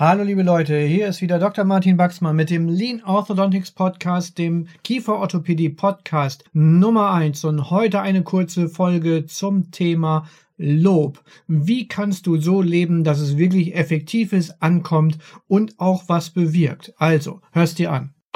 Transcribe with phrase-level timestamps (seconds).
[0.00, 1.64] Hallo liebe Leute, hier ist wieder Dr.
[1.64, 8.22] Martin Baxmann mit dem Lean Orthodontics Podcast, dem Kieferorthopädie Podcast Nummer eins und heute eine
[8.22, 11.20] kurze Folge zum Thema Lob.
[11.48, 16.94] Wie kannst du so leben, dass es wirklich effektiv ist, ankommt und auch was bewirkt?
[16.98, 18.14] Also, hörst dir an.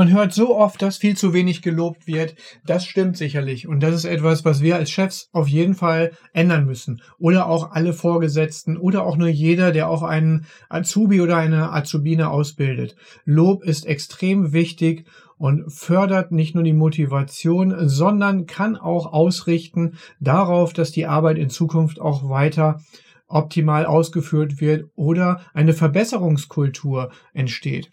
[0.00, 2.34] Man hört so oft, dass viel zu wenig gelobt wird.
[2.64, 3.68] Das stimmt sicherlich.
[3.68, 7.02] Und das ist etwas, was wir als Chefs auf jeden Fall ändern müssen.
[7.18, 12.30] Oder auch alle Vorgesetzten oder auch nur jeder, der auch einen Azubi oder eine Azubine
[12.30, 12.96] ausbildet.
[13.26, 15.04] Lob ist extrem wichtig
[15.36, 21.50] und fördert nicht nur die Motivation, sondern kann auch ausrichten darauf, dass die Arbeit in
[21.50, 22.80] Zukunft auch weiter
[23.30, 27.90] optimal ausgeführt wird oder eine Verbesserungskultur entsteht.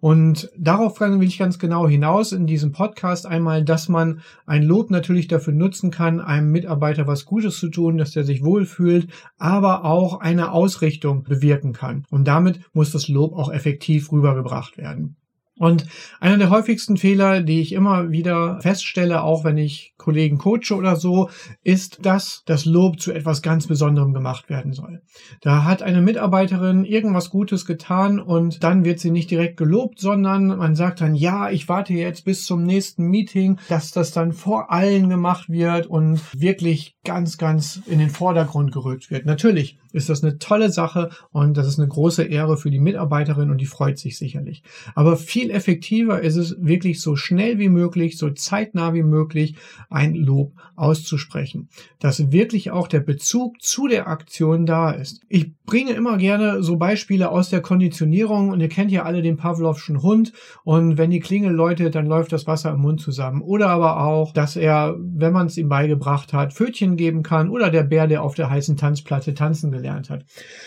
[0.00, 4.90] Und darauf will ich ganz genau hinaus in diesem Podcast einmal, dass man ein Lob
[4.90, 9.84] natürlich dafür nutzen kann, einem Mitarbeiter was Gutes zu tun, dass der sich wohlfühlt, aber
[9.84, 12.04] auch eine Ausrichtung bewirken kann.
[12.10, 15.16] Und damit muss das Lob auch effektiv rübergebracht werden.
[15.58, 15.86] Und
[16.20, 20.96] einer der häufigsten Fehler, die ich immer wieder feststelle, auch wenn ich Kollegen coache oder
[20.96, 21.30] so,
[21.62, 25.02] ist, dass das Lob zu etwas ganz Besonderem gemacht werden soll.
[25.40, 30.46] Da hat eine Mitarbeiterin irgendwas Gutes getan und dann wird sie nicht direkt gelobt, sondern
[30.46, 34.70] man sagt dann, ja, ich warte jetzt bis zum nächsten Meeting, dass das dann vor
[34.70, 39.26] allen gemacht wird und wirklich ganz, ganz in den Vordergrund gerückt wird.
[39.26, 43.50] Natürlich ist das eine tolle Sache und das ist eine große Ehre für die Mitarbeiterin
[43.50, 44.62] und die freut sich sicherlich.
[44.94, 49.56] Aber viel effektiver ist es wirklich so schnell wie möglich, so zeitnah wie möglich
[49.90, 51.68] ein Lob auszusprechen,
[51.98, 55.20] dass wirklich auch der Bezug zu der Aktion da ist.
[55.28, 59.36] Ich bringe immer gerne so Beispiele aus der Konditionierung und ihr kennt ja alle den
[59.36, 60.32] Pavlovschen Hund
[60.64, 63.42] und wenn die Klingel läutet, dann läuft das Wasser im Mund zusammen.
[63.42, 67.70] Oder aber auch, dass er, wenn man es ihm beigebracht hat, Pfötchen geben kann oder
[67.70, 70.24] der Bär, der auf der heißen Tanzplatte tanzen gelernt hat.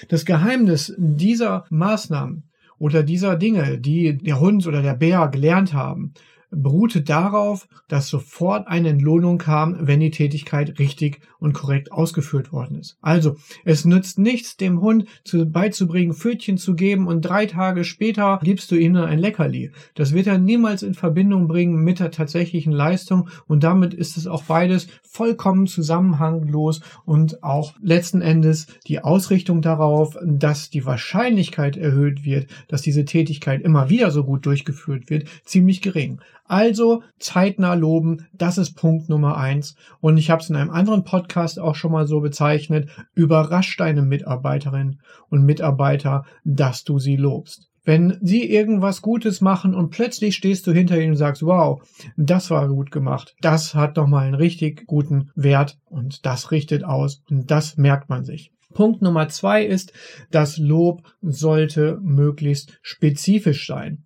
[0.09, 2.49] Das Geheimnis dieser Maßnahmen
[2.79, 6.13] oder dieser Dinge, die der Hund oder der Bär gelernt haben,
[6.51, 12.77] beruhte darauf, dass sofort eine Entlohnung kam, wenn die Tätigkeit richtig und korrekt ausgeführt worden
[12.77, 12.97] ist.
[13.01, 18.39] Also, es nützt nichts, dem Hund zu, beizubringen, Pfötchen zu geben und drei Tage später
[18.43, 19.71] gibst du ihm ein Leckerli.
[19.95, 24.27] Das wird er niemals in Verbindung bringen mit der tatsächlichen Leistung und damit ist es
[24.27, 32.25] auch beides vollkommen zusammenhanglos und auch letzten Endes die Ausrichtung darauf, dass die Wahrscheinlichkeit erhöht
[32.25, 36.19] wird, dass diese Tätigkeit immer wieder so gut durchgeführt wird, ziemlich gering.
[36.51, 39.75] Also zeitnah loben, das ist Punkt Nummer eins.
[40.01, 42.89] Und ich habe es in einem anderen Podcast auch schon mal so bezeichnet.
[43.15, 47.69] Überrasch deine Mitarbeiterinnen und Mitarbeiter, dass du sie lobst.
[47.85, 51.81] Wenn sie irgendwas Gutes machen und plötzlich stehst du hinter ihnen und sagst, wow,
[52.17, 53.33] das war gut gemacht.
[53.39, 58.25] Das hat nochmal einen richtig guten Wert und das richtet aus und das merkt man
[58.25, 58.51] sich.
[58.73, 59.93] Punkt Nummer zwei ist,
[60.31, 64.03] das Lob sollte möglichst spezifisch sein.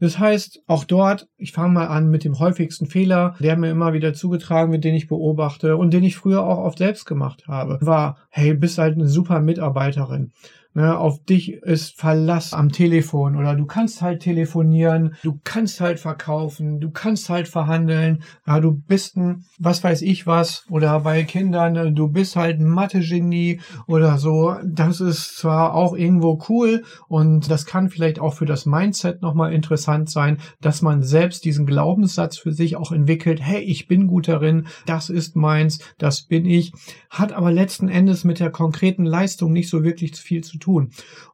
[0.00, 3.92] Das heißt, auch dort, ich fange mal an mit dem häufigsten Fehler, der mir immer
[3.92, 7.78] wieder zugetragen wird, den ich beobachte und den ich früher auch oft selbst gemacht habe,
[7.80, 10.32] war, hey, bist halt eine super Mitarbeiterin.
[10.76, 16.00] Ne, auf dich ist Verlass am Telefon oder du kannst halt telefonieren, du kannst halt
[16.00, 21.22] verkaufen, du kannst halt verhandeln, ja, du bist ein, was weiß ich was, oder bei
[21.22, 24.56] Kindern, ne, du bist halt ein Mathe-Genie oder so.
[24.64, 29.52] Das ist zwar auch irgendwo cool und das kann vielleicht auch für das Mindset nochmal
[29.52, 34.26] interessant sein, dass man selbst diesen Glaubenssatz für sich auch entwickelt, hey, ich bin gut
[34.26, 36.72] darin, das ist meins, das bin ich,
[37.10, 40.63] hat aber letzten Endes mit der konkreten Leistung nicht so wirklich viel zu tun.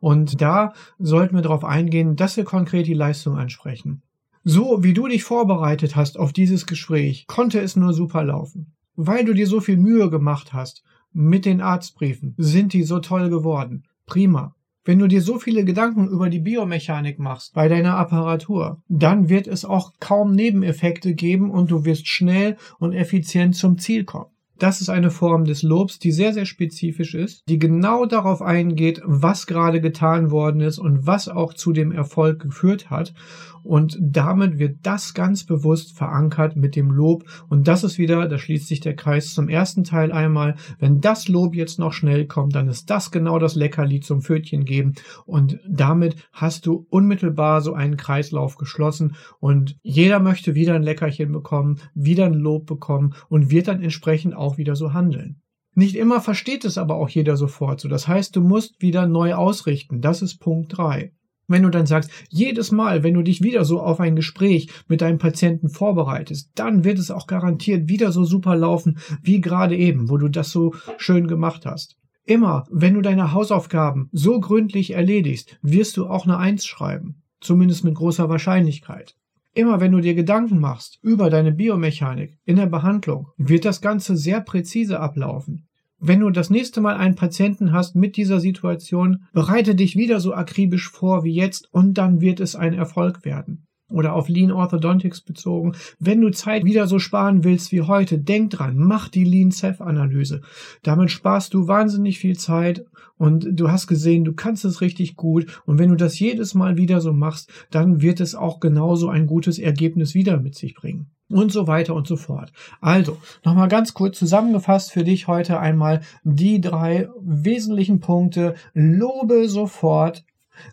[0.00, 4.02] Und da sollten wir darauf eingehen, dass wir konkret die Leistung ansprechen.
[4.44, 8.72] So wie du dich vorbereitet hast auf dieses Gespräch, konnte es nur super laufen.
[8.96, 10.82] Weil du dir so viel Mühe gemacht hast
[11.12, 13.84] mit den Arztbriefen, sind die so toll geworden.
[14.06, 14.54] Prima.
[14.84, 19.46] Wenn du dir so viele Gedanken über die Biomechanik machst bei deiner Apparatur, dann wird
[19.46, 24.30] es auch kaum Nebeneffekte geben und du wirst schnell und effizient zum Ziel kommen.
[24.60, 29.00] Das ist eine Form des Lobs, die sehr, sehr spezifisch ist, die genau darauf eingeht,
[29.06, 33.14] was gerade getan worden ist und was auch zu dem Erfolg geführt hat.
[33.62, 37.24] Und damit wird das ganz bewusst verankert mit dem Lob.
[37.48, 40.56] Und das ist wieder, da schließt sich der Kreis zum ersten Teil einmal.
[40.78, 44.64] Wenn das Lob jetzt noch schnell kommt, dann ist das genau das Leckerli zum Pfötchen
[44.64, 44.94] geben.
[45.26, 49.16] Und damit hast du unmittelbar so einen Kreislauf geschlossen.
[49.40, 54.34] Und jeder möchte wieder ein Leckerchen bekommen, wieder ein Lob bekommen und wird dann entsprechend
[54.34, 55.42] auch wieder so handeln.
[55.74, 57.88] Nicht immer versteht es aber auch jeder sofort so.
[57.88, 60.00] Das heißt, du musst wieder neu ausrichten.
[60.00, 61.12] Das ist Punkt drei.
[61.46, 65.00] Wenn du dann sagst, jedes Mal, wenn du dich wieder so auf ein Gespräch mit
[65.00, 70.08] deinem Patienten vorbereitest, dann wird es auch garantiert wieder so super laufen wie gerade eben,
[70.10, 71.96] wo du das so schön gemacht hast.
[72.24, 77.22] Immer, wenn du deine Hausaufgaben so gründlich erledigst, wirst du auch eine Eins schreiben.
[77.40, 79.16] Zumindest mit großer Wahrscheinlichkeit.
[79.52, 84.16] Immer wenn du dir Gedanken machst über deine Biomechanik in der Behandlung, wird das Ganze
[84.16, 85.66] sehr präzise ablaufen.
[85.98, 90.32] Wenn du das nächste Mal einen Patienten hast mit dieser Situation, bereite dich wieder so
[90.32, 93.66] akribisch vor wie jetzt und dann wird es ein Erfolg werden.
[93.90, 95.72] Oder auf Lean Orthodontics bezogen.
[95.98, 99.80] Wenn du Zeit wieder so sparen willst wie heute, denk dran, mach die Lean Ceph
[99.80, 100.42] Analyse.
[100.82, 102.84] Damit sparst du wahnsinnig viel Zeit
[103.18, 105.60] und du hast gesehen, du kannst es richtig gut.
[105.66, 109.26] Und wenn du das jedes Mal wieder so machst, dann wird es auch genauso ein
[109.26, 112.52] gutes Ergebnis wieder mit sich bringen und so weiter und so fort.
[112.80, 118.54] Also, nochmal ganz kurz zusammengefasst für dich heute einmal die drei wesentlichen Punkte.
[118.74, 120.24] Lobe sofort,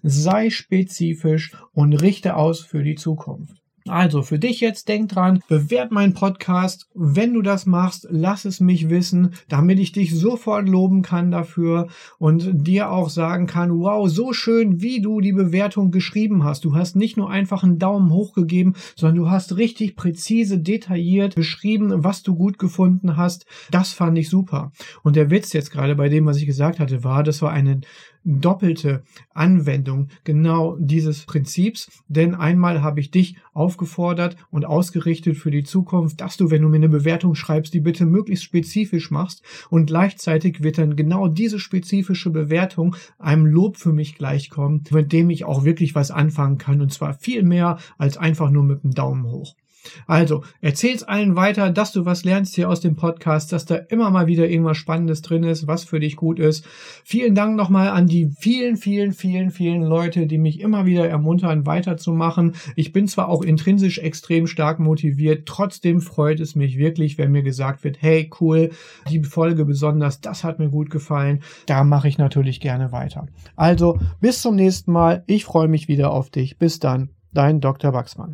[0.04, 3.62] sei spezifisch und richte aus für die Zukunft.
[3.90, 6.88] Also für dich jetzt denk dran, bewert meinen Podcast.
[6.94, 11.88] Wenn du das machst, lass es mich wissen, damit ich dich sofort loben kann dafür
[12.20, 16.66] und dir auch sagen kann, wow, so schön, wie du die Bewertung geschrieben hast.
[16.66, 21.36] Du hast nicht nur einfach einen Daumen hoch gegeben, sondern du hast richtig präzise, detailliert
[21.36, 23.46] beschrieben, was du gut gefunden hast.
[23.72, 24.72] Das fand ich super.
[25.04, 27.82] Und der Witz jetzt gerade bei dem, was ich gesagt hatte, war, das war eine
[28.24, 29.04] doppelte
[29.34, 36.22] Anwendung genau dieses Prinzips, denn einmal habe ich dich aufgefordert und ausgerichtet für die Zukunft,
[36.22, 39.44] dass du, wenn du mir eine Bewertung schreibst, die bitte möglichst spezifisch machst.
[39.70, 45.30] Und gleichzeitig wird dann genau diese spezifische Bewertung einem Lob für mich gleichkommen, mit dem
[45.30, 46.82] ich auch wirklich was anfangen kann.
[46.82, 49.56] Und zwar viel mehr als einfach nur mit dem Daumen hoch.
[50.06, 54.10] Also, erzähl's allen weiter, dass du was lernst hier aus dem Podcast, dass da immer
[54.10, 56.66] mal wieder irgendwas Spannendes drin ist, was für dich gut ist.
[57.04, 61.66] Vielen Dank nochmal an die vielen, vielen, vielen, vielen Leute, die mich immer wieder ermuntern,
[61.66, 62.56] weiterzumachen.
[62.76, 67.44] Ich bin zwar auch intrinsisch extrem stark motiviert, trotzdem freut es mich wirklich, wenn mir
[67.44, 68.72] gesagt wird, hey, cool,
[69.10, 71.42] die Folge besonders, das hat mir gut gefallen.
[71.66, 73.28] Da mache ich natürlich gerne weiter.
[73.56, 75.24] Also, bis zum nächsten Mal.
[75.28, 76.58] Ich freue mich wieder auf dich.
[76.58, 77.94] Bis dann, dein Dr.
[77.94, 78.34] Wachsmann.